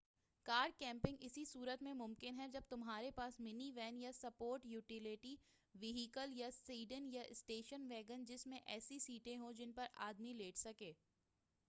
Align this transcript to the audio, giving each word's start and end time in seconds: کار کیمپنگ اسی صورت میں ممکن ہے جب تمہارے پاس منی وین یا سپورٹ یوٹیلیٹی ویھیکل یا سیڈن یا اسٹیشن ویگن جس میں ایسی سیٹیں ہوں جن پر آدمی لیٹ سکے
کار 0.45 0.69
کیمپنگ 0.77 1.17
اسی 1.19 1.43
صورت 1.45 1.81
میں 1.83 1.93
ممکن 1.93 2.39
ہے 2.39 2.47
جب 2.47 2.61
تمہارے 2.69 3.11
پاس 3.11 3.39
منی 3.39 3.71
وین 3.75 3.99
یا 3.99 4.11
سپورٹ 4.11 4.65
یوٹیلیٹی 4.65 5.35
ویھیکل 5.75 6.33
یا 6.33 6.49
سیڈن 6.55 7.09
یا 7.09 7.21
اسٹیشن 7.29 7.85
ویگن 7.89 8.25
جس 8.25 8.47
میں 8.47 8.59
ایسی 8.65 8.99
سیٹیں 8.99 9.37
ہوں 9.37 9.53
جن 9.53 9.71
پر 9.71 9.87
آدمی 10.01 10.33
لیٹ 10.33 10.57
سکے 10.57 10.91